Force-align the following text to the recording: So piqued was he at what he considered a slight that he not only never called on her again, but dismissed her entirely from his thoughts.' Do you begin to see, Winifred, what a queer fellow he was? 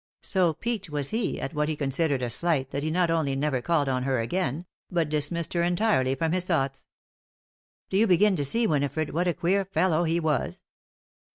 So 0.23 0.53
piqued 0.53 0.89
was 0.89 1.11
he 1.11 1.39
at 1.39 1.53
what 1.53 1.69
he 1.69 1.75
considered 1.75 2.23
a 2.23 2.31
slight 2.31 2.71
that 2.71 2.81
he 2.81 2.89
not 2.89 3.11
only 3.11 3.35
never 3.35 3.61
called 3.61 3.87
on 3.87 4.01
her 4.01 4.19
again, 4.19 4.65
but 4.89 5.09
dismissed 5.09 5.53
her 5.53 5.61
entirely 5.61 6.15
from 6.15 6.31
his 6.31 6.45
thoughts.' 6.45 6.87
Do 7.91 7.97
you 7.97 8.07
begin 8.07 8.35
to 8.37 8.43
see, 8.43 8.65
Winifred, 8.65 9.11
what 9.11 9.27
a 9.27 9.35
queer 9.35 9.63
fellow 9.63 10.03
he 10.05 10.19
was? 10.19 10.63